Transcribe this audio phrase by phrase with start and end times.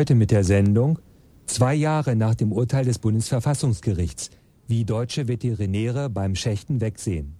[0.00, 0.98] Heute mit der Sendung
[1.44, 4.30] Zwei Jahre nach dem Urteil des Bundesverfassungsgerichts,
[4.66, 7.34] wie deutsche Veterinäre beim Schächten wegsehen.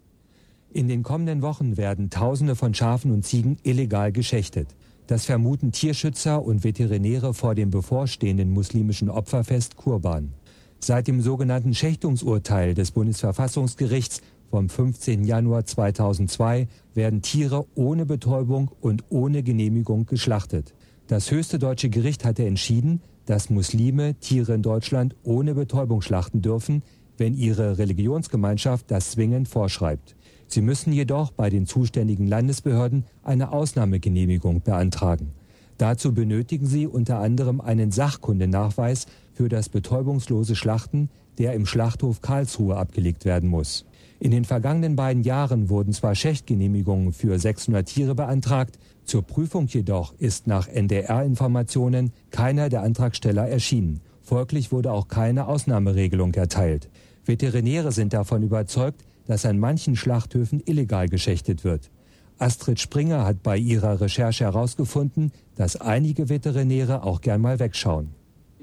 [0.70, 4.76] In den kommenden Wochen werden Tausende von Schafen und Ziegen illegal geschächtet.
[5.06, 10.34] Das vermuten Tierschützer und Veterinäre vor dem bevorstehenden muslimischen Opferfest Kurban.
[10.80, 14.20] Seit dem sogenannten Schächtungsurteil des Bundesverfassungsgerichts
[14.50, 15.24] vom 15.
[15.24, 20.74] Januar 2002 werden Tiere ohne Betäubung und ohne Genehmigung geschlachtet.
[21.10, 26.84] Das höchste deutsche Gericht hatte entschieden, dass Muslime Tiere in Deutschland ohne Betäubung schlachten dürfen,
[27.18, 30.14] wenn ihre Religionsgemeinschaft das zwingend vorschreibt.
[30.46, 35.32] Sie müssen jedoch bei den zuständigen Landesbehörden eine Ausnahmegenehmigung beantragen.
[35.78, 42.76] Dazu benötigen sie unter anderem einen Sachkundenachweis für das betäubungslose Schlachten, der im Schlachthof Karlsruhe
[42.76, 43.84] abgelegt werden muss.
[44.20, 48.78] In den vergangenen beiden Jahren wurden zwar Schächtgenehmigungen für 600 Tiere beantragt,
[49.10, 54.02] zur Prüfung jedoch ist nach NDR-Informationen keiner der Antragsteller erschienen.
[54.22, 56.88] Folglich wurde auch keine Ausnahmeregelung erteilt.
[57.24, 61.90] Veterinäre sind davon überzeugt, dass an manchen Schlachthöfen illegal geschächtet wird.
[62.38, 68.10] Astrid Springer hat bei ihrer Recherche herausgefunden, dass einige Veterinäre auch gern mal wegschauen.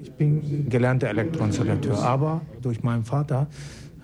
[0.02, 3.48] Ich bin gelernter Elektroinstallateur, aber durch meinen Vater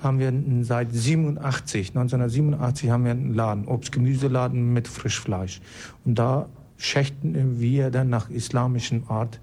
[0.03, 5.61] haben wir seit 87, 1987 haben wir einen Laden, Obst-Gemüseladen mit Frischfleisch.
[6.05, 9.39] Und da schächten wir dann nach islamischen Art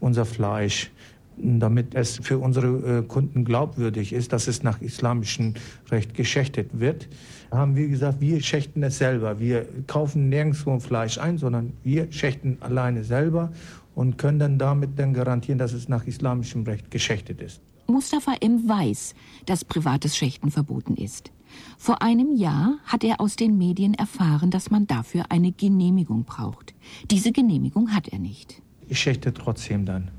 [0.00, 0.90] unser Fleisch,
[1.36, 5.54] damit es für unsere äh, Kunden glaubwürdig ist, dass es nach islamischem
[5.90, 7.08] Recht geschächtet wird.
[7.50, 9.38] Haben wir gesagt, wir schächten es selber.
[9.38, 13.52] Wir kaufen nirgendwo Fleisch ein, sondern wir schächten alleine selber
[13.94, 17.60] und können dann damit dann garantieren, dass es nach islamischem Recht geschächtet ist.
[17.90, 18.68] Mustafa M.
[18.68, 19.14] weiß,
[19.46, 21.32] dass privates Schächten verboten ist.
[21.78, 26.74] Vor einem Jahr hat er aus den Medien erfahren, dass man dafür eine Genehmigung braucht.
[27.10, 28.60] Diese Genehmigung hat er nicht.
[28.88, 30.10] Ich schächte trotzdem dann,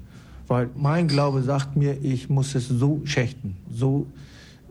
[0.48, 4.08] weil mein Glaube sagt mir, ich muss es so schächten, so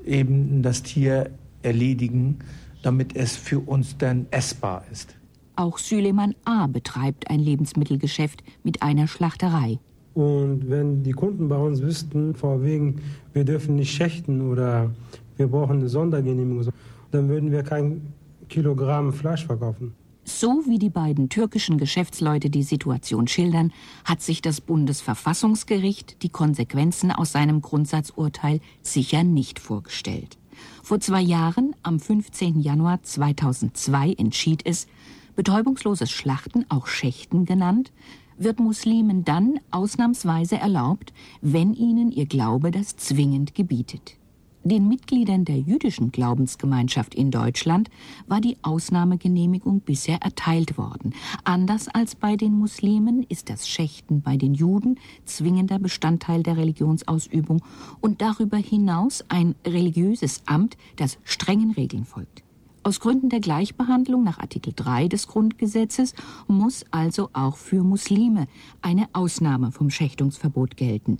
[0.04, 1.30] eben das Tier
[1.62, 2.40] erledigen,
[2.82, 5.16] damit es für uns dann essbar ist.
[5.54, 6.66] Auch Süleyman A.
[6.66, 9.78] betreibt ein Lebensmittelgeschäft mit einer Schlachterei.
[10.18, 12.96] Und wenn die Kunden bei uns wüssten, vor wegen,
[13.32, 14.90] wir dürfen nicht schächten oder
[15.36, 16.72] wir brauchen eine Sondergenehmigung,
[17.12, 18.00] dann würden wir kein
[18.48, 19.94] Kilogramm Fleisch verkaufen.
[20.24, 23.72] So wie die beiden türkischen Geschäftsleute die Situation schildern,
[24.04, 30.36] hat sich das Bundesverfassungsgericht die Konsequenzen aus seinem Grundsatzurteil sicher nicht vorgestellt.
[30.82, 32.58] Vor zwei Jahren, am 15.
[32.58, 34.88] Januar 2002, entschied es,
[35.36, 37.92] betäubungsloses Schlachten, auch Schächten genannt,
[38.38, 44.18] wird Muslimen dann ausnahmsweise erlaubt, wenn ihnen ihr Glaube das zwingend gebietet.
[44.64, 47.88] Den Mitgliedern der jüdischen Glaubensgemeinschaft in Deutschland
[48.26, 51.14] war die Ausnahmegenehmigung bisher erteilt worden.
[51.44, 57.62] Anders als bei den Muslimen ist das Schächten bei den Juden zwingender Bestandteil der Religionsausübung
[58.00, 62.42] und darüber hinaus ein religiöses Amt, das strengen Regeln folgt.
[62.88, 66.14] Aus Gründen der Gleichbehandlung nach Artikel 3 des Grundgesetzes
[66.46, 68.46] muss also auch für Muslime
[68.80, 71.18] eine Ausnahme vom Schächtungsverbot gelten.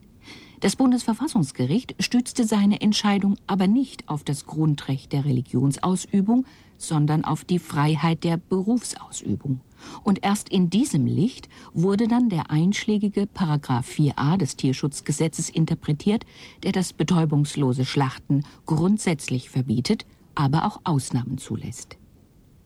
[0.61, 6.47] Das Bundesverfassungsgericht stützte seine Entscheidung aber nicht auf das Grundrecht der Religionsausübung,
[6.79, 9.61] sondern auf die Freiheit der Berufsausübung.
[10.03, 16.25] Und erst in diesem Licht wurde dann der einschlägige Paragraph 4a des Tierschutzgesetzes interpretiert,
[16.63, 20.07] der das betäubungslose Schlachten grundsätzlich verbietet
[20.39, 21.99] aber auch Ausnahmen zulässt.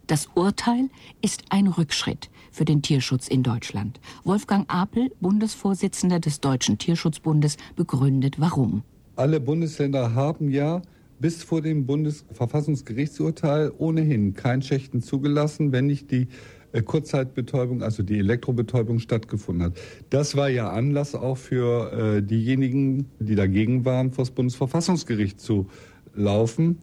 [0.07, 0.91] Das Urteil
[1.23, 3.99] ist ein Rückschritt für den Tierschutz in Deutschland.
[4.25, 8.83] Wolfgang Apel, Bundesvorsitzender des Deutschen Tierschutzbundes, begründet warum.
[9.17, 10.83] Alle Bundesländer haben ja
[11.19, 16.29] bis vor dem Bundesverfassungsgerichtsurteil ohnehin kein Schächten zugelassen, wenn nicht die
[16.73, 19.79] äh, Kurzzeitbetäubung, also die Elektrobetäubung stattgefunden hat.
[20.11, 25.69] Das war ja Anlass auch für äh, diejenigen, die dagegen waren, vor das Bundesverfassungsgericht zu
[26.15, 26.79] laufen.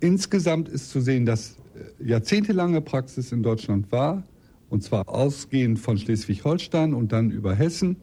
[0.00, 1.56] Insgesamt ist zu sehen, dass
[2.00, 4.22] äh, jahrzehntelange Praxis in Deutschland war,
[4.70, 7.96] und zwar ausgehend von Schleswig-Holstein und dann über Hessen,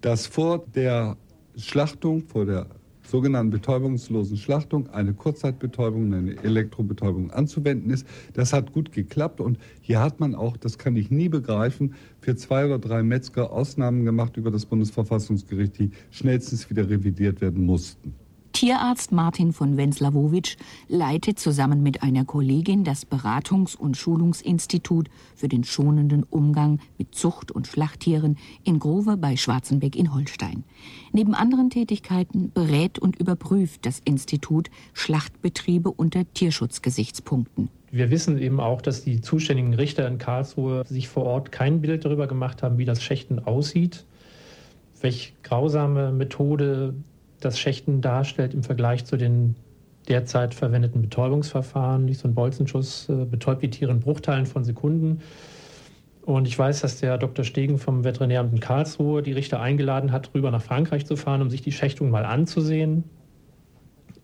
[0.00, 1.16] dass vor der
[1.56, 2.66] Schlachtung, vor der
[3.06, 8.06] sogenannten betäubungslosen Schlachtung eine Kurzzeitbetäubung, eine Elektrobetäubung anzuwenden ist.
[8.32, 12.34] Das hat gut geklappt und hier hat man auch, das kann ich nie begreifen, für
[12.34, 18.14] zwei oder drei Metzger Ausnahmen gemacht über das Bundesverfassungsgericht, die schnellstens wieder revidiert werden mussten.
[18.56, 20.56] Tierarzt Martin von Wenzlawowitsch
[20.88, 27.52] leitet zusammen mit einer Kollegin das Beratungs- und Schulungsinstitut für den schonenden Umgang mit Zucht-
[27.52, 30.64] und Schlachttieren in Grove bei Schwarzenbeck in Holstein.
[31.12, 37.68] Neben anderen Tätigkeiten berät und überprüft das Institut Schlachtbetriebe unter Tierschutzgesichtspunkten.
[37.90, 42.06] Wir wissen eben auch, dass die zuständigen Richter in Karlsruhe sich vor Ort kein Bild
[42.06, 44.06] darüber gemacht haben, wie das Schächten aussieht
[45.02, 46.94] welch grausame Methode
[47.46, 49.54] das Schächten darstellt im Vergleich zu den
[50.08, 52.12] derzeit verwendeten Betäubungsverfahren.
[52.12, 55.20] So ein Bolzenschuss äh, betäubt die Tiere in Bruchteilen von Sekunden.
[56.22, 57.44] Und ich weiß, dass der Dr.
[57.44, 61.50] Stegen vom Veterinäramt in Karlsruhe die Richter eingeladen hat, rüber nach Frankreich zu fahren, um
[61.50, 63.04] sich die Schächtung mal anzusehen.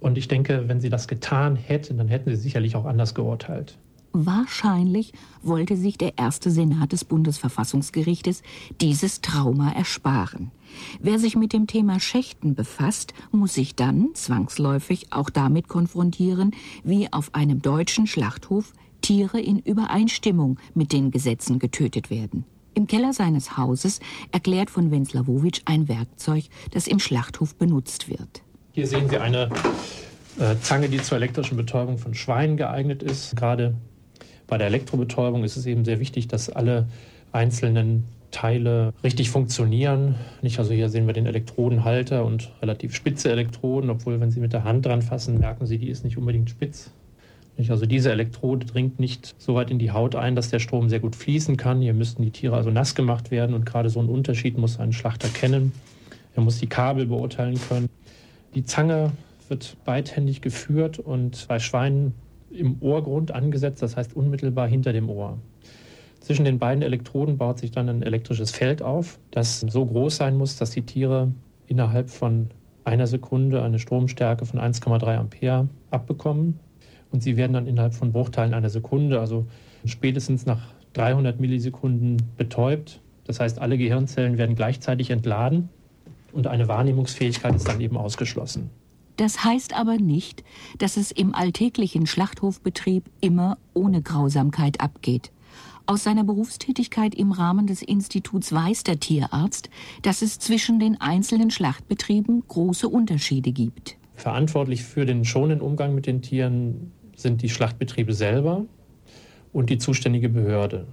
[0.00, 3.78] Und ich denke, wenn sie das getan hätten, dann hätten sie sicherlich auch anders geurteilt.
[4.12, 5.12] Wahrscheinlich
[5.42, 8.42] wollte sich der erste Senat des Bundesverfassungsgerichtes
[8.80, 10.50] dieses Trauma ersparen.
[11.00, 16.50] Wer sich mit dem Thema Schächten befasst, muss sich dann zwangsläufig auch damit konfrontieren,
[16.84, 22.44] wie auf einem deutschen Schlachthof Tiere in Übereinstimmung mit den Gesetzen getötet werden.
[22.74, 24.00] Im Keller seines Hauses
[24.30, 28.42] erklärt von Wenzlawowitsch ein Werkzeug, das im Schlachthof benutzt wird.
[28.72, 29.50] Hier sehen Sie eine
[30.38, 33.36] äh, Zange, die zur elektrischen Betäubung von Schweinen geeignet ist.
[33.36, 33.74] Gerade
[34.46, 36.86] bei der Elektrobetäubung ist es eben sehr wichtig, dass alle
[37.32, 40.16] einzelnen Teile richtig funktionieren.
[40.40, 44.52] Nicht, also hier sehen wir den Elektrodenhalter und relativ spitze Elektroden, obwohl wenn Sie mit
[44.52, 46.90] der Hand dran fassen, merken Sie, die ist nicht unbedingt spitz.
[47.58, 50.88] Nicht, also diese Elektrode dringt nicht so weit in die Haut ein, dass der Strom
[50.88, 51.82] sehr gut fließen kann.
[51.82, 54.92] Hier müssten die Tiere also nass gemacht werden und gerade so einen Unterschied muss ein
[54.92, 55.72] Schlachter kennen.
[56.34, 57.90] Er muss die Kabel beurteilen können.
[58.54, 59.12] Die Zange
[59.48, 62.14] wird beidhändig geführt und bei Schweinen
[62.54, 65.38] im Ohrgrund angesetzt, das heißt unmittelbar hinter dem Ohr.
[66.20, 70.36] Zwischen den beiden Elektroden baut sich dann ein elektrisches Feld auf, das so groß sein
[70.36, 71.32] muss, dass die Tiere
[71.66, 72.50] innerhalb von
[72.84, 76.58] einer Sekunde eine Stromstärke von 1,3 Ampere abbekommen.
[77.10, 79.46] Und sie werden dann innerhalb von Bruchteilen einer Sekunde, also
[79.84, 83.00] spätestens nach 300 Millisekunden betäubt.
[83.24, 85.68] Das heißt, alle Gehirnzellen werden gleichzeitig entladen
[86.32, 88.70] und eine Wahrnehmungsfähigkeit ist dann eben ausgeschlossen.
[89.16, 90.42] Das heißt aber nicht,
[90.78, 95.30] dass es im alltäglichen Schlachthofbetrieb immer ohne Grausamkeit abgeht.
[95.84, 99.68] Aus seiner Berufstätigkeit im Rahmen des Instituts weiß der Tierarzt,
[100.02, 103.96] dass es zwischen den einzelnen Schlachtbetrieben große Unterschiede gibt.
[104.14, 108.64] Verantwortlich für den schonenden Umgang mit den Tieren sind die Schlachtbetriebe selber
[109.52, 110.86] und die zuständige Behörde.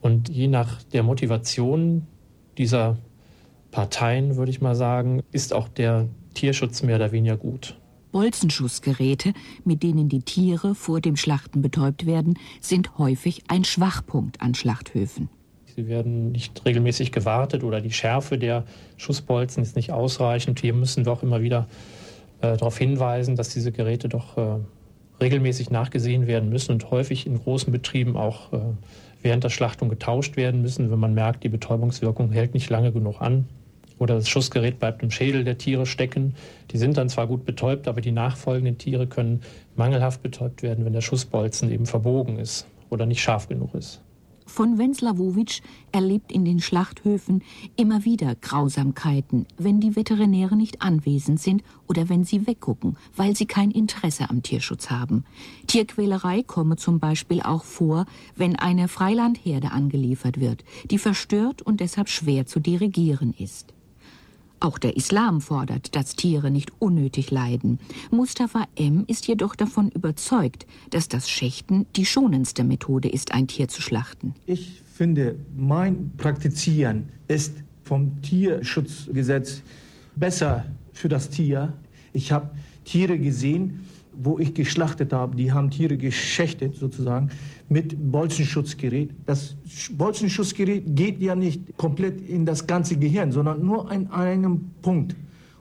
[0.00, 2.06] Und je nach der Motivation
[2.58, 2.98] dieser
[3.70, 7.76] Parteien, würde ich mal sagen, ist auch der Tierschutz mehr oder weniger gut.
[8.12, 9.32] Bolzenschussgeräte,
[9.64, 15.30] mit denen die Tiere vor dem Schlachten betäubt werden, sind häufig ein Schwachpunkt an Schlachthöfen.
[15.74, 18.64] Sie werden nicht regelmäßig gewartet oder die Schärfe der
[18.98, 20.60] Schussbolzen ist nicht ausreichend.
[20.60, 21.66] Hier müssen wir auch immer wieder
[22.42, 24.58] äh, darauf hinweisen, dass diese Geräte doch äh,
[25.22, 28.58] regelmäßig nachgesehen werden müssen und häufig in großen Betrieben auch äh,
[29.22, 33.22] während der Schlachtung getauscht werden müssen, wenn man merkt, die Betäubungswirkung hält nicht lange genug
[33.22, 33.46] an
[34.02, 36.34] oder das Schussgerät bleibt im Schädel der Tiere stecken.
[36.72, 39.42] Die sind dann zwar gut betäubt, aber die nachfolgenden Tiere können
[39.76, 44.00] mangelhaft betäubt werden, wenn der Schussbolzen eben verbogen ist oder nicht scharf genug ist.
[44.44, 45.60] Von Wenzlawowitsch
[45.92, 47.42] erlebt in den Schlachthöfen
[47.76, 53.46] immer wieder Grausamkeiten, wenn die Veterinäre nicht anwesend sind oder wenn sie weggucken, weil sie
[53.46, 55.24] kein Interesse am Tierschutz haben.
[55.68, 58.04] Tierquälerei komme zum Beispiel auch vor,
[58.34, 63.72] wenn eine Freilandherde angeliefert wird, die verstört und deshalb schwer zu dirigieren ist.
[64.62, 67.80] Auch der Islam fordert, dass Tiere nicht unnötig leiden.
[68.12, 69.02] Mustafa M.
[69.08, 74.34] ist jedoch davon überzeugt, dass das Schächten die schonendste Methode ist, ein Tier zu schlachten.
[74.46, 79.62] Ich finde, mein Praktizieren ist vom Tierschutzgesetz
[80.14, 81.72] besser für das Tier.
[82.12, 82.50] Ich habe
[82.84, 87.30] Tiere gesehen, wo ich geschlachtet habe, die haben Tiere geschächtet sozusagen
[87.68, 89.10] mit Bolzenschutzgerät.
[89.26, 89.56] Das
[89.92, 95.16] Bolzenschutzgerät geht ja nicht komplett in das ganze Gehirn, sondern nur an einem Punkt.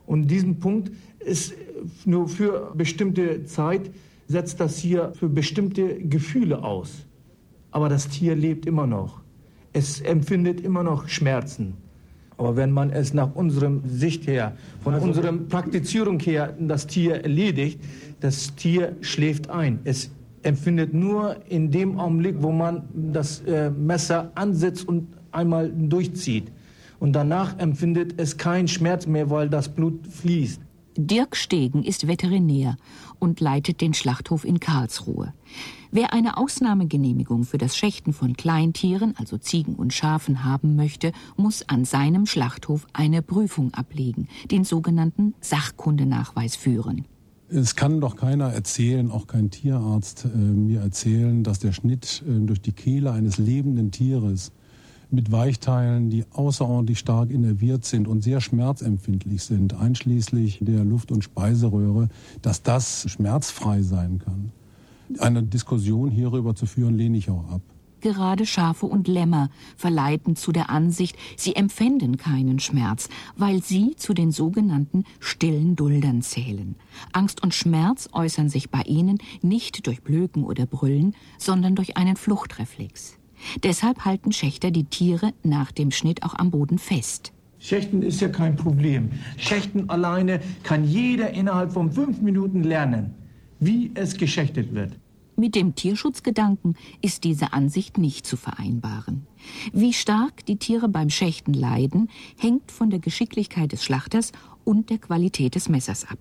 [0.05, 1.53] Und diesen Punkt ist
[2.05, 3.91] nur für bestimmte Zeit,
[4.27, 7.05] setzt das hier für bestimmte Gefühle aus.
[7.71, 9.21] Aber das Tier lebt immer noch.
[9.73, 11.75] Es empfindet immer noch Schmerzen.
[12.41, 17.21] Aber wenn man es nach unserem Sicht her, von also, unserer Praktizierung her, das Tier
[17.21, 17.79] erledigt,
[18.19, 19.77] das Tier schläft ein.
[19.83, 20.09] Es
[20.41, 26.51] empfindet nur in dem Augenblick, wo man das äh, Messer ansetzt und einmal durchzieht.
[26.99, 30.61] Und danach empfindet es keinen Schmerz mehr, weil das Blut fließt.
[30.97, 32.75] Dirk Stegen ist Veterinär
[33.19, 35.31] und leitet den Schlachthof in Karlsruhe.
[35.93, 41.67] Wer eine Ausnahmegenehmigung für das Schächten von Kleintieren, also Ziegen und Schafen, haben möchte, muss
[41.67, 47.03] an seinem Schlachthof eine Prüfung ablegen, den sogenannten Sachkundenachweis führen.
[47.49, 52.39] Es kann doch keiner erzählen, auch kein Tierarzt äh, mir erzählen, dass der Schnitt äh,
[52.39, 54.53] durch die Kehle eines lebenden Tieres
[55.09, 61.25] mit Weichteilen, die außerordentlich stark innerviert sind und sehr schmerzempfindlich sind, einschließlich der Luft- und
[61.25, 62.07] Speiseröhre,
[62.41, 64.53] dass das schmerzfrei sein kann.
[65.19, 67.61] Eine Diskussion hierüber zu führen, lehne ich auch ab.
[68.01, 74.15] Gerade Schafe und Lämmer verleiten zu der Ansicht, sie empfänden keinen Schmerz, weil sie zu
[74.15, 76.75] den sogenannten stillen Duldern zählen.
[77.13, 82.15] Angst und Schmerz äußern sich bei ihnen nicht durch Blöken oder Brüllen, sondern durch einen
[82.15, 83.17] Fluchtreflex.
[83.63, 87.33] Deshalb halten Schächter die Tiere nach dem Schnitt auch am Boden fest.
[87.59, 89.11] Schächten ist ja kein Problem.
[89.37, 93.13] Schächten alleine kann jeder innerhalb von fünf Minuten lernen,
[93.59, 94.97] wie es geschächtet wird.
[95.41, 99.25] Mit dem Tierschutzgedanken ist diese Ansicht nicht zu vereinbaren.
[99.73, 104.33] Wie stark die Tiere beim Schächten leiden, hängt von der Geschicklichkeit des Schlachters
[104.65, 106.19] und der Qualität des Messers ab.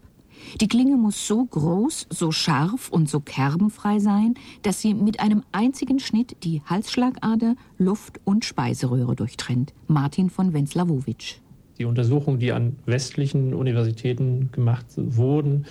[0.59, 5.43] Die Klinge muss so groß, so scharf und so kerbenfrei sein, dass sie mit einem
[5.53, 9.75] einzigen Schnitt die Halsschlagader, Luft- und Speiseröhre durchtrennt.
[9.87, 11.41] Martin von Wenzlawowitsch.
[11.79, 15.67] Die Untersuchungen, die an westlichen Universitäten gemacht wurden,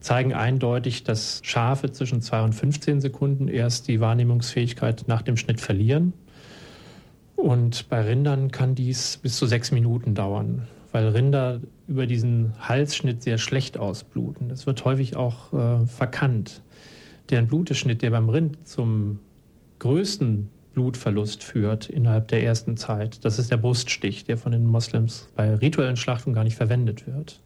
[0.00, 5.60] zeigen eindeutig, dass Schafe zwischen 2 und 15 Sekunden erst die Wahrnehmungsfähigkeit nach dem Schnitt
[5.60, 6.12] verlieren.
[7.36, 13.22] Und bei Rindern kann dies bis zu sechs Minuten dauern weil Rinder über diesen Halsschnitt
[13.22, 14.48] sehr schlecht ausbluten.
[14.48, 16.62] Das wird häufig auch äh, verkannt.
[17.30, 19.18] Der Bluteschnitt, der beim Rind zum
[19.80, 25.28] größten Blutverlust führt innerhalb der ersten Zeit, das ist der Bruststich, der von den Moslems
[25.36, 27.40] bei rituellen Schlachtungen gar nicht verwendet wird.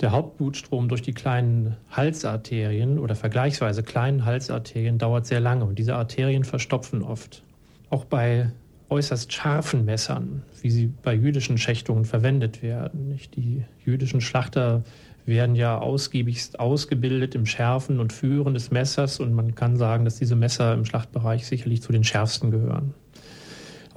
[0.00, 5.96] Der Hauptblutstrom durch die kleinen Halsarterien oder vergleichsweise kleinen Halsarterien dauert sehr lange und diese
[5.96, 7.42] Arterien verstopfen oft.
[7.88, 8.52] Auch bei
[8.90, 13.18] äußerst scharfen Messern, wie sie bei jüdischen Schächtungen verwendet werden.
[13.34, 14.84] Die jüdischen Schlachter
[15.24, 20.16] werden ja ausgiebigst ausgebildet im Schärfen und Führen des Messers und man kann sagen, dass
[20.16, 22.94] diese Messer im Schlachtbereich sicherlich zu den schärfsten gehören.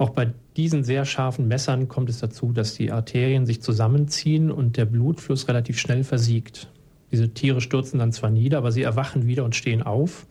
[0.00, 4.78] Auch bei diesen sehr scharfen Messern kommt es dazu, dass die Arterien sich zusammenziehen und
[4.78, 6.70] der Blutfluss relativ schnell versiegt.
[7.12, 10.26] Diese Tiere stürzen dann zwar nieder, aber sie erwachen wieder und stehen auf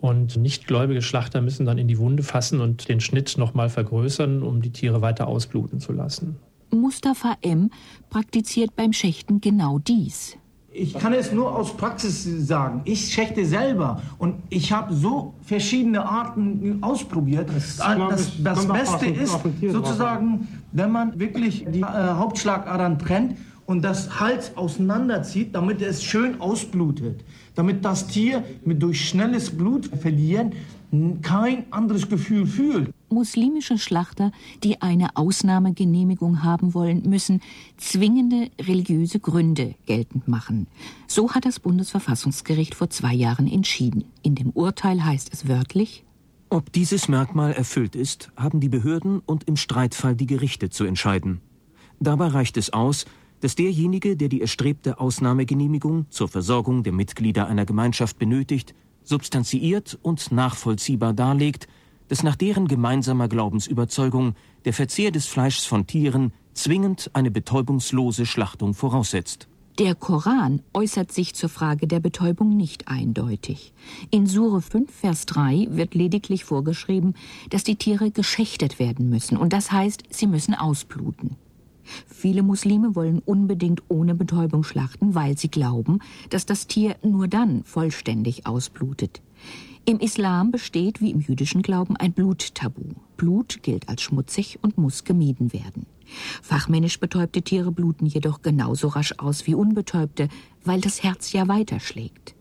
[0.00, 4.62] und nichtgläubige Schlachter müssen dann in die Wunde fassen und den Schnitt nochmal vergrößern, um
[4.62, 6.36] die Tiere weiter ausbluten zu lassen.
[6.70, 7.70] Mustafa M.
[8.08, 10.38] praktiziert beim Schächten genau dies.
[10.78, 12.82] Ich kann es nur aus Praxis sagen.
[12.84, 17.48] Ich schächte selber und ich habe so verschiedene Arten ausprobiert.
[17.54, 24.20] Das, das, das Beste ist sozusagen, wenn man wirklich die äh, Hauptschlagadern trennt und das
[24.20, 27.24] Hals auseinanderzieht, damit es schön ausblutet
[27.58, 30.52] damit das Tier mit durch schnelles Blut verlieren
[31.22, 32.92] kein anderes Gefühl fühlt.
[33.10, 34.32] Muslimische Schlachter,
[34.64, 37.40] die eine Ausnahmegenehmigung haben wollen, müssen
[37.76, 40.66] zwingende religiöse Gründe geltend machen.
[41.06, 44.04] So hat das Bundesverfassungsgericht vor zwei Jahren entschieden.
[44.22, 46.04] In dem Urteil heißt es wörtlich,
[46.50, 51.42] ob dieses Merkmal erfüllt ist, haben die Behörden und im Streitfall die Gerichte zu entscheiden.
[52.00, 53.04] Dabei reicht es aus,
[53.40, 58.74] dass derjenige, der die erstrebte Ausnahmegenehmigung zur Versorgung der Mitglieder einer Gemeinschaft benötigt,
[59.08, 61.66] substanziiert und nachvollziehbar darlegt,
[62.08, 64.34] dass nach deren gemeinsamer Glaubensüberzeugung
[64.64, 69.48] der Verzehr des Fleischs von Tieren zwingend eine betäubungslose Schlachtung voraussetzt.
[69.78, 73.72] Der Koran äußert sich zur Frage der Betäubung nicht eindeutig.
[74.10, 77.14] In Sure 5, Vers 3 wird lediglich vorgeschrieben,
[77.50, 81.36] dass die Tiere geschächtet werden müssen, und das heißt, sie müssen ausbluten.
[82.06, 87.64] Viele Muslime wollen unbedingt ohne Betäubung schlachten, weil sie glauben, dass das Tier nur dann
[87.64, 89.20] vollständig ausblutet.
[89.84, 92.82] Im Islam besteht wie im jüdischen Glauben ein Bluttabu.
[93.16, 95.86] Blut gilt als schmutzig und muss gemieden werden.
[96.42, 100.28] Fachmännisch betäubte Tiere bluten jedoch genauso rasch aus wie unbetäubte,
[100.64, 102.34] weil das Herz ja weiterschlägt.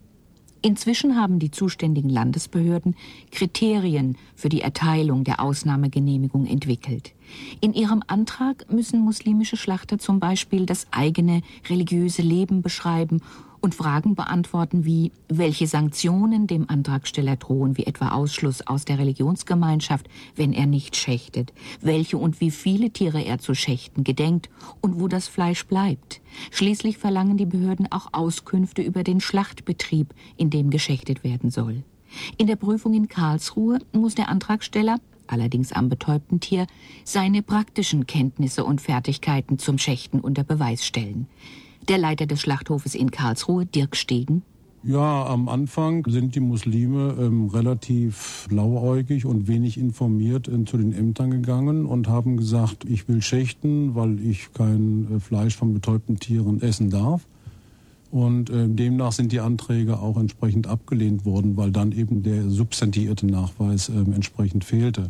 [0.68, 2.98] Inzwischen haben die zuständigen Landesbehörden
[3.32, 7.14] Kriterien für die Erteilung der Ausnahmegenehmigung entwickelt.
[7.62, 13.22] In ihrem Antrag müssen muslimische Schlachter zum Beispiel das eigene religiöse Leben beschreiben
[13.62, 20.08] und Fragen beantworten wie, welche Sanktionen dem Antragsteller drohen, wie etwa Ausschluss aus der Religionsgemeinschaft,
[20.36, 24.50] wenn er nicht schächtet, welche und wie viele Tiere er zu schächten gedenkt
[24.82, 26.22] und wo das Fleisch bleibt.
[26.52, 31.84] Schließlich verlangen die Behörden auch Auskünfte über den Schlachtbetrieb, in dem geschächtet werden soll.
[32.38, 34.98] In der Prüfung in Karlsruhe muss der Antragsteller
[35.28, 36.68] allerdings am betäubten Tier,
[37.04, 41.28] seine praktischen Kenntnisse und Fertigkeiten zum Schächten unter Beweis stellen.
[41.88, 44.44] Der Leiter des Schlachthofes in Karlsruhe, Dirk Stegen.
[44.84, 50.92] Ja, am Anfang sind die Muslime ähm, relativ blauäugig und wenig informiert äh, zu den
[50.92, 56.20] Ämtern gegangen und haben gesagt, ich will schächten, weil ich kein äh, Fleisch von betäubten
[56.20, 57.26] Tieren essen darf.
[58.12, 63.28] Und äh, demnach sind die Anträge auch entsprechend abgelehnt worden, weil dann eben der substantiierte
[63.28, 65.10] Nachweis äh, entsprechend fehlte.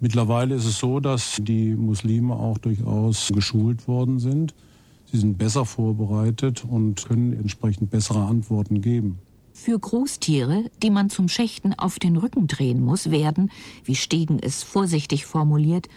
[0.00, 4.54] Mittlerweile ist es so, dass die Muslime auch durchaus geschult worden sind
[5.10, 9.18] Sie sind besser vorbereitet und können entsprechend bessere Antworten geben.
[9.60, 13.50] Für Großtiere, die man zum Schächten auf den Rücken drehen muss, werden,
[13.84, 15.88] wie Stegen es vorsichtig formuliert,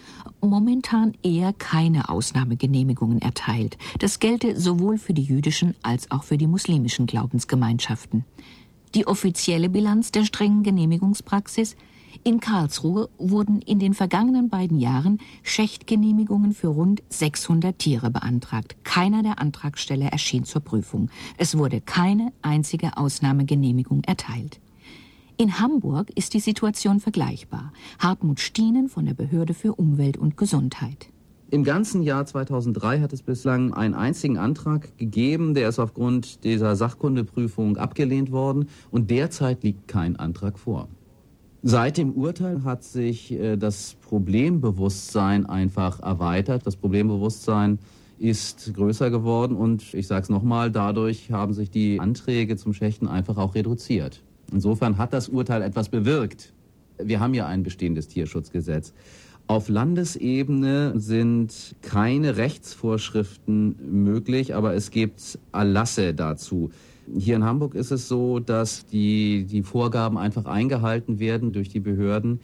[0.41, 3.77] momentan eher keine Ausnahmegenehmigungen erteilt.
[3.99, 8.25] Das gelte sowohl für die jüdischen als auch für die muslimischen Glaubensgemeinschaften.
[8.95, 11.75] Die offizielle Bilanz der strengen Genehmigungspraxis
[12.23, 18.75] in Karlsruhe wurden in den vergangenen beiden Jahren Schächtgenehmigungen für rund 600 Tiere beantragt.
[18.83, 21.09] Keiner der Antragsteller erschien zur Prüfung.
[21.37, 24.59] Es wurde keine einzige Ausnahmegenehmigung erteilt.
[25.37, 27.73] In Hamburg ist die Situation vergleichbar.
[27.97, 31.07] Hartmut Stienen von der Behörde für Umwelt und Gesundheit.
[31.49, 36.77] Im ganzen Jahr 2003 hat es bislang einen einzigen Antrag gegeben, der ist aufgrund dieser
[36.77, 40.87] Sachkundeprüfung abgelehnt worden und derzeit liegt kein Antrag vor.
[41.63, 46.65] Seit dem Urteil hat sich äh, das Problembewusstsein einfach erweitert.
[46.65, 47.77] Das Problembewusstsein
[48.17, 53.07] ist größer geworden und ich sage es nochmal, dadurch haben sich die Anträge zum Schächten
[53.07, 54.23] einfach auch reduziert.
[54.51, 56.51] Insofern hat das Urteil etwas bewirkt.
[56.97, 58.93] Wir haben ja ein bestehendes Tierschutzgesetz.
[59.47, 66.71] Auf Landesebene sind keine Rechtsvorschriften möglich, aber es gibt Erlasse dazu.
[67.17, 71.79] Hier in Hamburg ist es so, dass die, die Vorgaben einfach eingehalten werden durch die
[71.79, 72.39] Behörden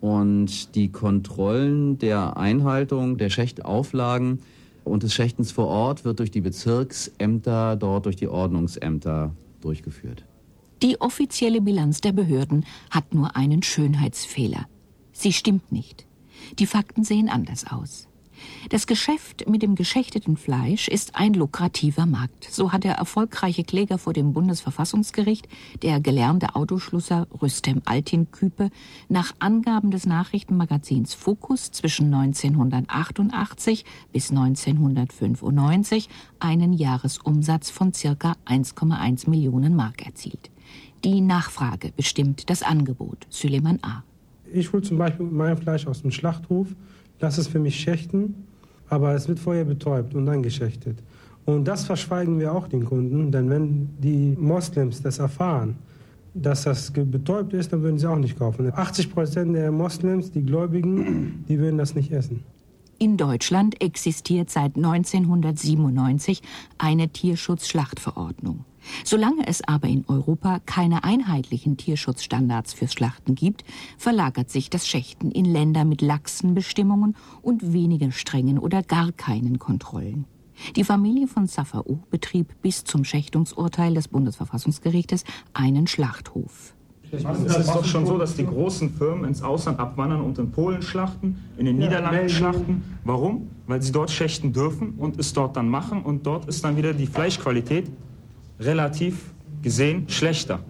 [0.00, 4.40] und die Kontrollen der Einhaltung der Schächtauflagen
[4.84, 10.24] und des Schächtens vor Ort wird durch die Bezirksämter, dort durch die Ordnungsämter durchgeführt.
[10.82, 14.66] Die offizielle Bilanz der Behörden hat nur einen Schönheitsfehler.
[15.12, 16.06] Sie stimmt nicht.
[16.58, 18.08] Die Fakten sehen anders aus.
[18.68, 22.44] Das Geschäft mit dem geschächteten Fleisch ist ein lukrativer Markt.
[22.50, 25.48] So hat der erfolgreiche Kläger vor dem Bundesverfassungsgericht,
[25.82, 28.70] der gelernte Autoschlusser Rüstem Altin-Küpe,
[29.08, 39.74] nach Angaben des Nachrichtenmagazins Focus zwischen 1988 bis 1995 einen Jahresumsatz von circa 1,1 Millionen
[39.74, 40.50] Mark erzielt.
[41.04, 43.26] Die Nachfrage bestimmt das Angebot.
[43.30, 44.02] Süleyman A.
[44.52, 46.68] Ich hole zum Beispiel mein Fleisch aus dem Schlachthof
[47.20, 48.46] lass es für mich schächten,
[48.88, 50.98] aber es wird vorher betäubt und dann geschächtet.
[51.44, 55.76] Und das verschweigen wir auch den Kunden, denn wenn die Moslems das erfahren,
[56.34, 58.72] dass das betäubt ist, dann würden sie auch nicht kaufen.
[58.72, 62.44] 80 Prozent der Moslems, die Gläubigen, die würden das nicht essen.
[63.02, 66.42] In Deutschland existiert seit 1997
[66.76, 68.66] eine Tierschutzschlachtverordnung.
[69.04, 73.64] Solange es aber in Europa keine einheitlichen Tierschutzstandards fürs Schlachten gibt,
[73.96, 79.58] verlagert sich das Schächten in Länder mit laxen Bestimmungen und weniger strengen oder gar keinen
[79.58, 80.26] Kontrollen.
[80.76, 86.74] Die Familie von Safau betrieb bis zum Schächtungsurteil des Bundesverfassungsgerichtes einen Schlachthof.
[87.12, 90.82] Es ist doch schon so, dass die großen Firmen ins Ausland abwandern und in Polen
[90.82, 92.82] schlachten, in den Niederlanden schlachten.
[93.04, 93.48] Warum?
[93.66, 96.92] Weil sie dort schächten dürfen und es dort dann machen und dort ist dann wieder
[96.92, 97.90] die Fleischqualität
[98.60, 100.60] relativ gesehen schlechter.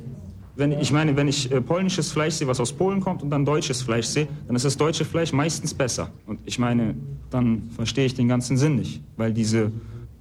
[0.57, 3.44] Wenn, ich meine, wenn ich äh, polnisches Fleisch sehe, was aus Polen kommt, und dann
[3.44, 6.11] deutsches Fleisch sehe, dann ist das deutsche Fleisch meistens besser.
[6.26, 6.94] Und ich meine,
[7.31, 9.72] dann verstehe ich den ganzen Sinn nicht, weil diese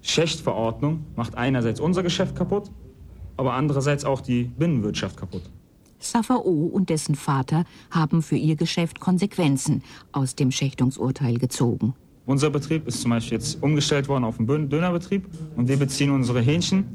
[0.02, 2.72] Schächtverordnung macht einerseits unser Geschäft kaputt,
[3.36, 5.44] aber andererseits auch die Binnenwirtschaft kaputt.
[6.00, 11.94] Safao und dessen Vater haben für ihr Geschäft Konsequenzen aus dem Schächtungsurteil gezogen.
[12.26, 16.42] Unser Betrieb ist zum Beispiel jetzt umgestellt worden auf einen Dönerbetrieb und wir beziehen unsere
[16.42, 16.86] Hähnchen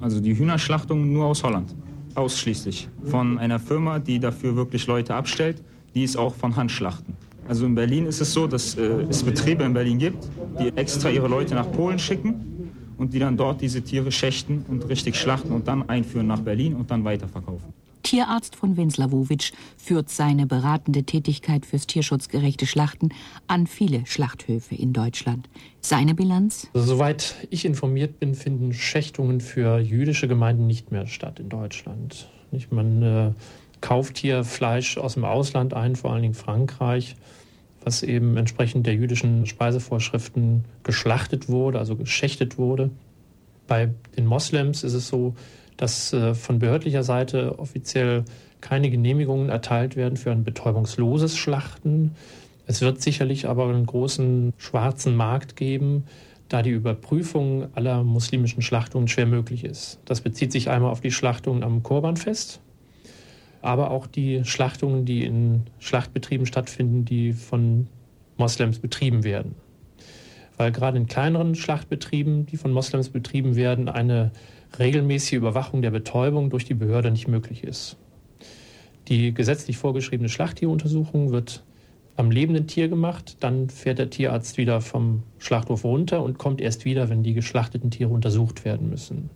[0.00, 1.74] also die Hühnerschlachtung nur aus Holland.
[2.14, 2.88] Ausschließlich.
[3.04, 5.62] Von einer Firma, die dafür wirklich Leute abstellt,
[5.94, 7.16] die es auch von Hand schlachten.
[7.46, 10.28] Also in Berlin ist es so, dass äh, es Betriebe in Berlin gibt,
[10.60, 14.88] die extra ihre Leute nach Polen schicken und die dann dort diese Tiere schächten und
[14.88, 17.72] richtig schlachten und dann einführen nach Berlin und dann weiterverkaufen.
[18.08, 23.10] Tierarzt von Wenslawowitsch führt seine beratende Tätigkeit fürs tierschutzgerechte Schlachten
[23.48, 25.50] an viele Schlachthöfe in Deutschland.
[25.82, 26.68] Seine Bilanz?
[26.72, 32.30] Soweit ich informiert bin, finden Schächtungen für jüdische Gemeinden nicht mehr statt in Deutschland.
[32.70, 33.32] Man äh,
[33.82, 37.14] kauft hier Fleisch aus dem Ausland ein, vor allen Dingen Frankreich,
[37.84, 42.88] was eben entsprechend der jüdischen Speisevorschriften geschlachtet wurde, also geschächtet wurde.
[43.66, 45.34] Bei den Moslems ist es so,
[45.78, 48.24] dass äh, von behördlicher Seite offiziell
[48.60, 52.14] keine Genehmigungen erteilt werden für ein betäubungsloses Schlachten.
[52.66, 56.04] Es wird sicherlich aber einen großen schwarzen Markt geben,
[56.48, 60.00] da die Überprüfung aller muslimischen Schlachtungen schwer möglich ist.
[60.04, 62.60] Das bezieht sich einmal auf die Schlachtungen am Korbanfest,
[63.62, 67.86] aber auch die Schlachtungen, die in Schlachtbetrieben stattfinden, die von
[68.36, 69.54] Moslems betrieben werden.
[70.58, 74.32] Weil gerade in kleineren Schlachtbetrieben, die von Moslems betrieben werden, eine
[74.78, 77.96] regelmäßige Überwachung der Betäubung durch die Behörde nicht möglich ist.
[79.08, 81.62] Die gesetzlich vorgeschriebene Schlachttieruntersuchung wird
[82.16, 86.84] am lebenden Tier gemacht, dann fährt der Tierarzt wieder vom Schlachthof runter und kommt erst
[86.84, 89.30] wieder, wenn die geschlachteten Tiere untersucht werden müssen.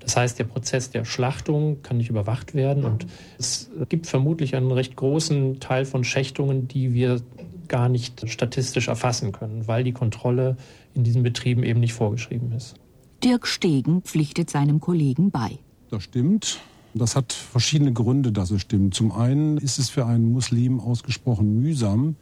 [0.00, 3.06] Das heißt, der Prozess der Schlachtung kann nicht überwacht werden und
[3.38, 7.22] es gibt vermutlich einen recht großen Teil von Schächtungen, die wir
[7.68, 10.56] gar nicht statistisch erfassen können, weil die Kontrolle
[10.94, 12.74] in diesen Betrieben eben nicht vorgeschrieben ist.
[13.22, 15.58] Dirk Stegen pflichtet seinem Kollegen bei.
[15.90, 16.58] Das stimmt.
[16.94, 18.94] Das hat verschiedene Gründe, dass es stimmt.
[18.94, 22.16] Zum einen ist es für einen Muslim ausgesprochen mühsam,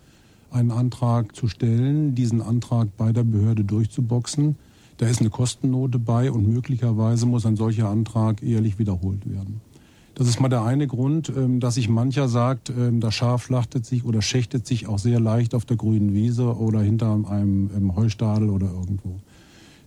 [0.51, 4.57] einen Antrag zu stellen, diesen Antrag bei der Behörde durchzuboxen.
[4.97, 9.61] Da ist eine Kostennote bei und möglicherweise muss ein solcher Antrag ehrlich wiederholt werden.
[10.15, 13.85] Das ist mal der eine Grund, ähm, dass sich mancher sagt, ähm, das Schaf schlachtet
[13.85, 18.49] sich oder schächtet sich auch sehr leicht auf der grünen Wiese oder hinter einem Heustadel
[18.49, 19.17] oder irgendwo.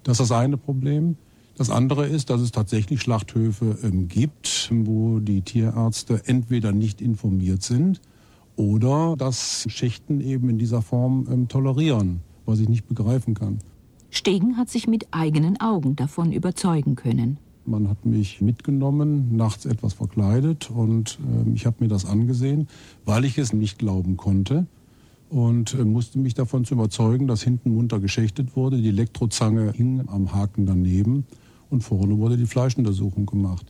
[0.04, 1.16] Das ist das eine Problem.
[1.56, 7.64] Das andere ist, dass es tatsächlich Schlachthöfe ähm, gibt, wo die Tierärzte entweder nicht informiert
[7.64, 8.02] sind
[8.58, 13.60] oder das Schächten eben in dieser Form tolerieren, was ich nicht begreifen kann.
[14.10, 17.38] Stegen hat sich mit eigenen Augen davon überzeugen können.
[17.68, 22.68] Man hat mich mitgenommen, nachts etwas verkleidet und äh, ich habe mir das angesehen,
[23.06, 24.66] weil ich es nicht glauben konnte
[25.30, 28.78] und äh, musste mich davon zu überzeugen, dass hinten munter geschächtet wurde.
[28.78, 31.26] Die Elektrozange hing am Haken daneben
[31.70, 33.66] und vorne wurde die Fleischuntersuchung gemacht.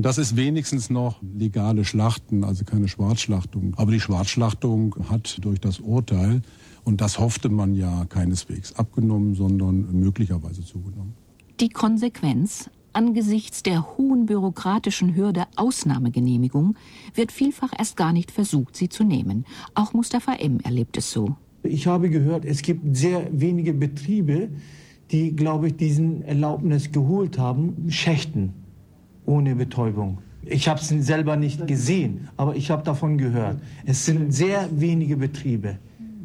[0.00, 3.74] Das ist wenigstens noch legale Schlachten, also keine Schwarzschlachtung.
[3.76, 6.42] Aber die Schwarzschlachtung hat durch das Urteil,
[6.84, 11.14] und das hoffte man ja keineswegs, abgenommen, sondern möglicherweise zugenommen.
[11.60, 16.74] Die Konsequenz Angesichts der hohen bürokratischen Hürde Ausnahmegenehmigung
[17.14, 19.44] wird vielfach erst gar nicht versucht, sie zu nehmen.
[19.76, 20.58] Auch Mustafa M.
[20.64, 21.36] erlebt es so.
[21.62, 24.48] Ich habe gehört, es gibt sehr wenige Betriebe,
[25.12, 28.52] die, glaube ich, diesen Erlaubnis geholt haben, Schächten
[29.26, 30.18] ohne Betäubung.
[30.42, 33.60] Ich habe es selber nicht gesehen, aber ich habe davon gehört.
[33.86, 35.78] Es sind sehr wenige Betriebe.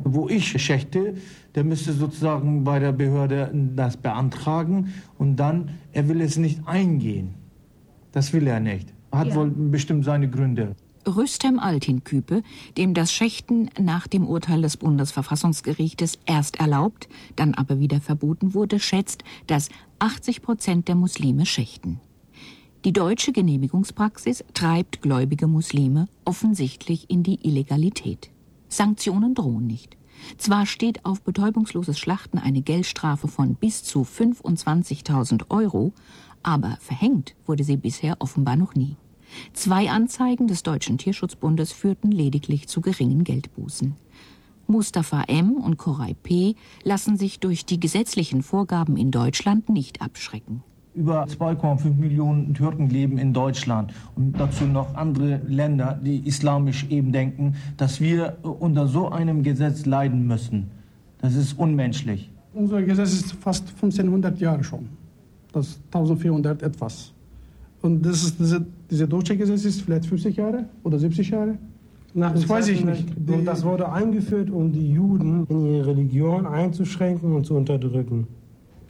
[0.03, 1.15] Wo ich schächte,
[1.55, 7.35] der müsste sozusagen bei der Behörde das beantragen und dann, er will es nicht eingehen.
[8.11, 8.93] Das will er nicht.
[9.11, 9.35] Hat ja.
[9.35, 10.75] wohl bestimmt seine Gründe.
[11.07, 12.43] Rüstem Altinküpe,
[12.77, 18.79] dem das Schächten nach dem Urteil des Bundesverfassungsgerichtes erst erlaubt, dann aber wieder verboten wurde,
[18.79, 21.99] schätzt, dass 80 Prozent der Muslime schächten.
[22.85, 28.32] Die deutsche Genehmigungspraxis treibt gläubige Muslime offensichtlich in die Illegalität.
[28.77, 29.97] Sanktionen drohen nicht.
[30.38, 35.93] Zwar steht auf betäubungsloses Schlachten eine Geldstrafe von bis zu 25.000 Euro,
[36.43, 38.95] aber verhängt wurde sie bisher offenbar noch nie.
[39.53, 43.95] Zwei Anzeigen des Deutschen Tierschutzbundes führten lediglich zu geringen Geldbußen.
[44.67, 45.53] Mustafa M.
[45.53, 46.55] und Koray P.
[46.83, 50.63] lassen sich durch die gesetzlichen Vorgaben in Deutschland nicht abschrecken.
[50.95, 57.12] Über 2,5 Millionen Türken leben in Deutschland und dazu noch andere Länder, die islamisch eben
[57.12, 60.69] denken, dass wir unter so einem Gesetz leiden müssen.
[61.19, 62.29] Das ist unmenschlich.
[62.53, 64.89] Unser Gesetz ist fast 1500 Jahre schon.
[65.51, 67.12] Das ist 1400 etwas.
[67.82, 71.58] Und das ist, diese, diese deutsche Gesetz ist vielleicht 50 Jahre oder 70 Jahre.
[72.13, 73.08] Nach das weiß ich nicht.
[73.27, 78.27] Und das wurde eingeführt, um die Juden in ihre Religion einzuschränken und zu unterdrücken.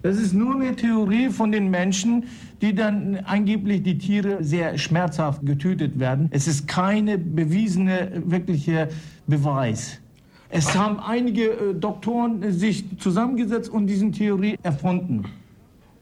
[0.03, 2.25] Das ist nur eine Theorie von den Menschen,
[2.61, 6.27] die dann angeblich die Tiere sehr schmerzhaft getötet werden.
[6.31, 8.89] Es ist keine bewiesene, wirkliche
[9.27, 10.01] Beweis.
[10.49, 15.23] Es haben einige äh, Doktoren sich zusammengesetzt und diese Theorie erfunden.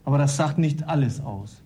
[0.03, 1.61] Aber das sagt nicht alles aus.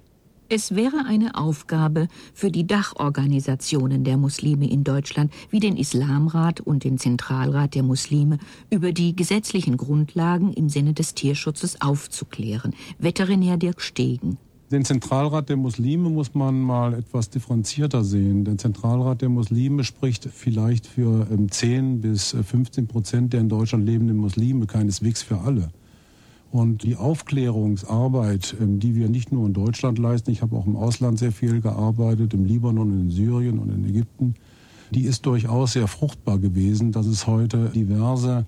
[0.48, 6.84] Es wäre eine Aufgabe für die Dachorganisationen der Muslime in Deutschland, wie den Islamrat und
[6.84, 8.38] den Zentralrat der Muslime,
[8.70, 12.76] über die gesetzlichen Grundlagen im Sinne des Tierschutzes aufzuklären.
[13.00, 14.38] Veterinär Dirk Stegen.
[14.70, 18.46] Den Zentralrat der Muslime muss man mal etwas differenzierter sehen.
[18.46, 23.50] Der Zentralrat der Muslime spricht vielleicht für 10 ähm, bis 15 äh, Prozent der in
[23.50, 25.72] Deutschland lebenden Muslime, keineswegs für alle.
[26.56, 30.78] Und die Aufklärungsarbeit, ähm, die wir nicht nur in Deutschland leisten, ich habe auch im
[30.78, 34.36] Ausland sehr viel gearbeitet, im Libanon, in Syrien und in Ägypten,
[34.90, 38.46] die ist durchaus sehr fruchtbar gewesen, dass es heute diverse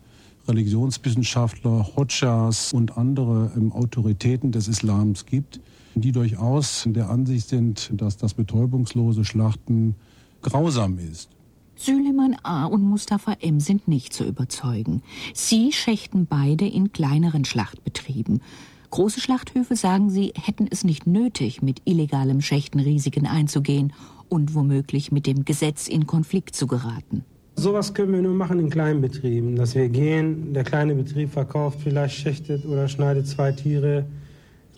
[0.48, 5.60] Religionswissenschaftler, Hodschas und andere ähm, Autoritäten des Islams gibt,
[5.94, 9.96] die durchaus der Ansicht sind, dass das betäubungslose Schlachten
[10.42, 11.37] grausam ist.
[11.78, 12.66] Süleyman A.
[12.66, 13.60] und Mustafa M.
[13.60, 15.04] sind nicht zu überzeugen.
[15.34, 18.42] Sie schächten beide in kleineren Schlachtbetrieben.
[18.90, 23.94] Große Schlachthöfe, sagen sie, hätten es nicht nötig, mit illegalem Schächten Risiken einzugehen
[24.28, 27.24] und womöglich mit dem Gesetz in Konflikt zu geraten.
[27.56, 31.80] Sowas können wir nur machen in kleinen Betrieben, dass wir gehen, der kleine Betrieb verkauft,
[31.84, 34.06] vielleicht schächtet oder schneidet zwei Tiere,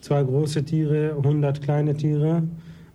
[0.02, 2.44] zwei große Tiere, 100 kleine Tiere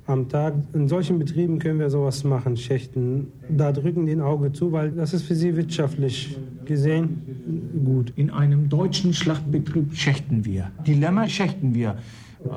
[0.07, 0.55] am Tag.
[0.73, 3.33] In solchen Betrieben können wir sowas machen, Schächten.
[3.49, 8.13] Da drücken die ein Auge zu, weil das ist für sie wirtschaftlich gesehen gut.
[8.17, 10.71] In einem deutschen Schlachtbetrieb schächten wir.
[10.87, 11.97] Die Lämmer schächten wir.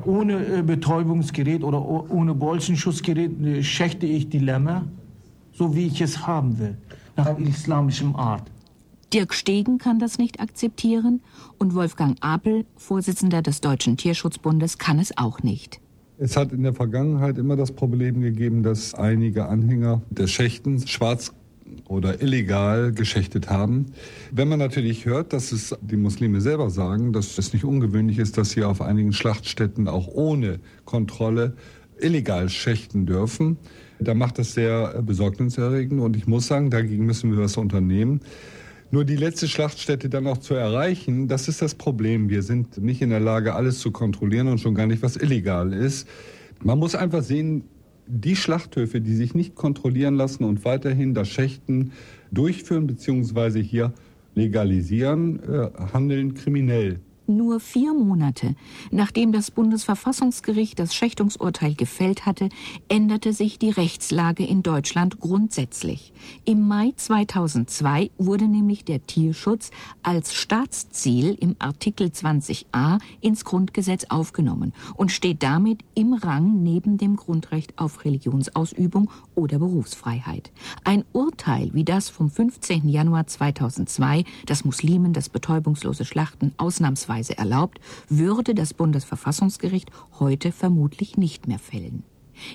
[0.04, 4.84] Ohne äh, Betäubungsgerät oder ohne Bolzenschussgerät äh, schächte ich die Lämmer,
[5.52, 6.76] so wie ich es haben will,
[7.16, 8.50] nach islamischem Art.
[9.14, 11.22] Dirk Stegen kann das nicht akzeptieren
[11.56, 15.80] und Wolfgang Apel, Vorsitzender des Deutschen Tierschutzbundes, kann es auch nicht.
[16.20, 21.32] Es hat in der Vergangenheit immer das Problem gegeben, dass einige Anhänger des Schächtens schwarz
[21.86, 23.86] oder illegal geschächtet haben.
[24.32, 28.36] Wenn man natürlich hört, dass es die Muslime selber sagen, dass es nicht ungewöhnlich ist,
[28.36, 31.54] dass sie auf einigen Schlachtstätten auch ohne Kontrolle
[32.00, 33.56] illegal schächten dürfen,
[34.00, 38.20] dann macht das sehr besorgniserregend und ich muss sagen, dagegen müssen wir was unternehmen.
[38.90, 42.30] Nur die letzte Schlachtstätte dann auch zu erreichen, das ist das Problem.
[42.30, 45.74] Wir sind nicht in der Lage, alles zu kontrollieren und schon gar nicht, was illegal
[45.74, 46.08] ist.
[46.62, 47.64] Man muss einfach sehen,
[48.06, 51.92] die Schlachthöfe, die sich nicht kontrollieren lassen und weiterhin das Schächten
[52.30, 53.62] durchführen bzw.
[53.62, 53.92] hier
[54.34, 57.00] legalisieren, äh, handeln kriminell.
[57.30, 58.54] Nur vier Monate
[58.90, 62.48] nachdem das Bundesverfassungsgericht das Schächtungsurteil gefällt hatte,
[62.88, 66.14] änderte sich die Rechtslage in Deutschland grundsätzlich.
[66.46, 69.70] Im Mai 2002 wurde nämlich der Tierschutz
[70.02, 77.16] als Staatsziel im Artikel 20a ins Grundgesetz aufgenommen und steht damit im Rang neben dem
[77.16, 80.50] Grundrecht auf Religionsausübung oder Berufsfreiheit.
[80.84, 82.88] Ein Urteil wie das vom 15.
[82.88, 91.16] Januar 2002, das Muslimen das betäubungslose Schlachten ausnahmsweise Weise erlaubt, würde das Bundesverfassungsgericht heute vermutlich
[91.16, 92.04] nicht mehr fällen.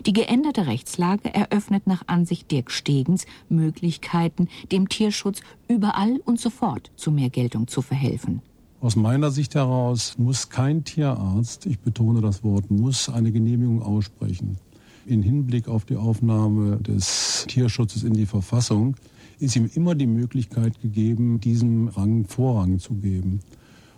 [0.05, 7.11] Die geänderte Rechtslage eröffnet nach Ansicht Dirk Stegens Möglichkeiten, dem Tierschutz überall und sofort zu
[7.11, 8.41] mehr Geltung zu verhelfen.
[8.79, 14.57] Aus meiner Sicht heraus muss kein Tierarzt, ich betone das Wort muss, eine Genehmigung aussprechen.
[15.05, 18.95] In Hinblick auf die Aufnahme des Tierschutzes in die Verfassung
[19.39, 23.41] ist ihm immer die Möglichkeit gegeben, diesem Rang Vorrang zu geben.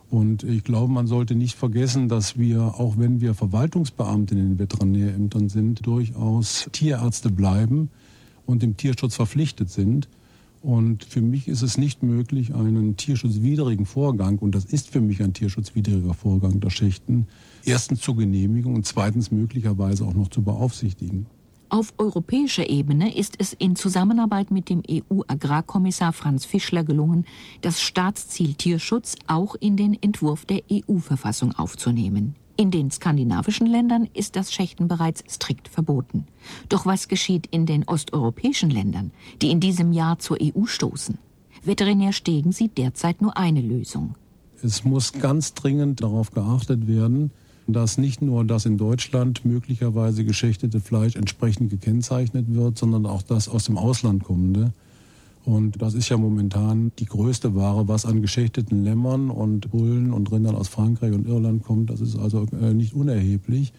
[0.09, 4.59] Und ich glaube, man sollte nicht vergessen, dass wir, auch wenn wir Verwaltungsbeamte in den
[4.59, 7.89] Veterinärämtern sind, durchaus Tierärzte bleiben
[8.45, 10.07] und dem Tierschutz verpflichtet sind.
[10.61, 15.21] Und für mich ist es nicht möglich, einen tierschutzwidrigen Vorgang, und das ist für mich
[15.21, 17.27] ein tierschutzwidriger Vorgang, das Schächten,
[17.65, 21.27] erstens zur Genehmigung und zweitens möglicherweise auch noch zu beaufsichtigen.
[21.69, 27.25] Auf europäischer Ebene ist es in Zusammenarbeit mit dem EU-Agrarkommissar Franz Fischler gelungen,
[27.61, 32.35] das Staatsziel Tierschutz auch in den Entwurf der EU-Verfassung aufzunehmen.
[32.57, 36.27] In den skandinavischen Ländern ist das Schächten bereits strikt verboten.
[36.69, 41.17] Doch was geschieht in den osteuropäischen Ländern, die in diesem Jahr zur EU stoßen?
[41.63, 44.15] Veterinär Stegen sieht derzeit nur eine Lösung.
[44.61, 47.31] Es muss ganz dringend darauf geachtet werden,
[47.67, 53.49] dass nicht nur das in Deutschland möglicherweise geschächtete Fleisch entsprechend gekennzeichnet wird, sondern auch das
[53.49, 54.71] aus dem Ausland kommende.
[55.45, 60.31] Und das ist ja momentan die größte Ware, was an geschächteten Lämmern und Bullen und
[60.31, 61.91] Rindern aus Frankreich und Irland kommt.
[61.91, 63.71] Das ist also äh, nicht unerheblich.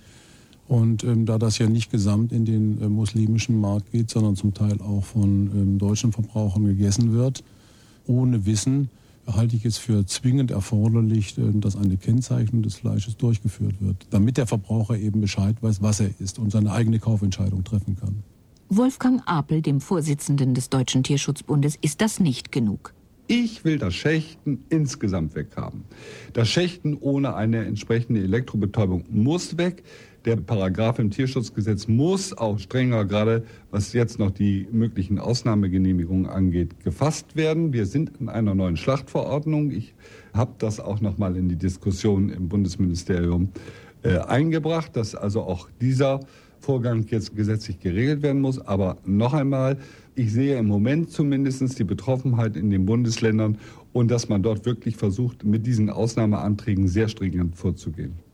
[0.69, 4.55] Und ähm, da das ja nicht gesamt in den äh, muslimischen Markt geht, sondern zum
[4.55, 7.45] Teil auch von ähm, deutschen Verbrauchern gegessen wird,
[8.07, 8.89] ohne Wissen,
[9.27, 14.37] halte ich es für zwingend erforderlich, äh, dass eine Kennzeichnung des Fleisches durchgeführt wird, damit
[14.37, 18.23] der Verbraucher eben Bescheid weiß, was er isst und seine eigene Kaufentscheidung treffen kann.
[18.69, 22.95] Wolfgang Apel, dem Vorsitzenden des Deutschen Tierschutzbundes, ist das nicht genug.
[23.29, 25.83] Ich will das Schächten insgesamt weghaben.
[26.33, 29.83] Das Schächten ohne eine entsprechende Elektrobetäubung muss weg.
[30.27, 36.83] Der Paragraph im Tierschutzgesetz muss auch strenger, gerade was jetzt noch die möglichen Ausnahmegenehmigungen angeht,
[36.83, 37.73] gefasst werden.
[37.73, 39.71] Wir sind in einer neuen Schlachtverordnung.
[39.71, 39.95] Ich
[40.35, 43.51] habe das auch noch mal in die Diskussion im Bundesministerium
[44.03, 46.19] äh, eingebracht, dass also auch dieser
[46.59, 48.59] Vorgang jetzt gesetzlich geregelt werden muss.
[48.59, 49.79] Aber noch einmal,
[50.17, 53.59] ich sehe im Moment zumindest die Betroffenheit in den Bundesländern
[53.93, 58.26] und dass man dort wirklich versucht, mit diesen Ausnahmeanträgen sehr stringent vorzugehen.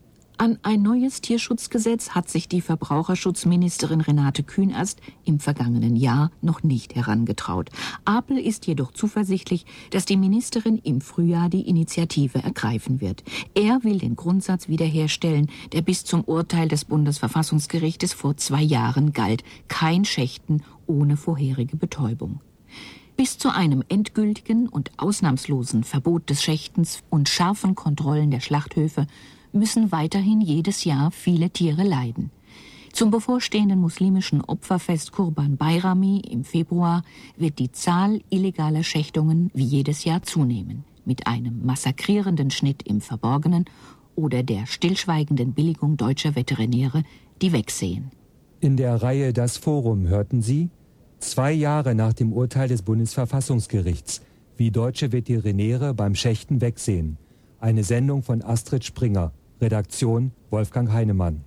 [0.42, 6.96] An ein neues Tierschutzgesetz hat sich die Verbraucherschutzministerin Renate Kühnast im vergangenen Jahr noch nicht
[6.96, 7.70] herangetraut.
[8.04, 13.22] Apel ist jedoch zuversichtlich, dass die Ministerin im Frühjahr die Initiative ergreifen wird.
[13.54, 19.44] Er will den Grundsatz wiederherstellen, der bis zum Urteil des Bundesverfassungsgerichtes vor zwei Jahren galt.
[19.68, 22.40] Kein Schächten ohne vorherige Betäubung.
[23.16, 29.06] Bis zu einem endgültigen und ausnahmslosen Verbot des Schächtens und scharfen Kontrollen der Schlachthöfe
[29.52, 32.30] müssen weiterhin jedes Jahr viele Tiere leiden.
[32.92, 37.04] Zum bevorstehenden muslimischen Opferfest Kurban Bayrami im Februar
[37.36, 43.64] wird die Zahl illegaler Schächtungen wie jedes Jahr zunehmen, mit einem massakrierenden Schnitt im Verborgenen
[44.14, 47.02] oder der stillschweigenden Billigung deutscher Veterinäre,
[47.40, 48.10] die wegsehen.
[48.60, 50.70] In der Reihe Das Forum hörten Sie
[51.18, 54.22] zwei Jahre nach dem Urteil des Bundesverfassungsgerichts,
[54.56, 57.16] wie deutsche Veterinäre beim Schächten wegsehen.
[57.58, 59.32] Eine Sendung von Astrid Springer.
[59.62, 61.44] Redaktion Wolfgang Heinemann.